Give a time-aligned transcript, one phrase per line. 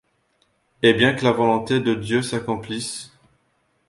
[0.81, 3.11] Eh bien, que la volonté de Dieu s’accomplisse!